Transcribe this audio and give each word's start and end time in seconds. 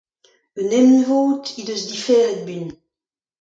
Un 0.61 0.69
emvod 0.79 1.41
he 1.51 1.61
deus 1.67 1.83
diferet 1.91 2.39
buan. 2.45 2.67